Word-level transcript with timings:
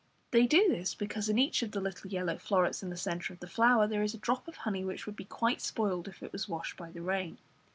They 0.31 0.47
do 0.47 0.67
this 0.67 0.95
because 0.95 1.29
in 1.29 1.37
each 1.37 1.61
of 1.61 1.73
the 1.73 1.79
little 1.79 2.09
yellow 2.09 2.39
florets 2.39 2.81
in 2.81 2.89
the 2.89 2.97
centre 2.97 3.33
of 3.33 3.39
the 3.39 3.45
flower 3.45 3.85
there 3.85 4.01
is 4.01 4.15
a 4.15 4.17
drop 4.17 4.47
of 4.47 4.55
honey 4.55 4.83
which 4.83 5.05
would 5.05 5.15
be 5.15 5.25
quite 5.25 5.61
spoiled 5.61 6.07
if 6.07 6.23
it 6.23 6.33
were 6.33 6.39
washed 6.51 6.75
by 6.75 6.89
the 6.89 7.03
rain. 7.03 7.37